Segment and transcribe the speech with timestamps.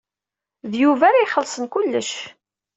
[0.71, 2.11] D Yuba ara ixellṣen kullec.